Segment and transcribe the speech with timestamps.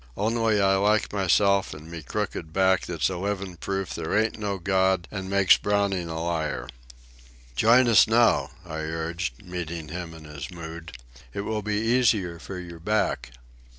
[0.17, 4.57] Only I like myself and me crooked back that's a livin' proof there ain't no
[4.57, 6.67] God and makes Browning a liar."
[7.55, 10.97] "Join us now," I urged, meeting him in his mood.
[11.35, 13.33] "It will be easier for your back."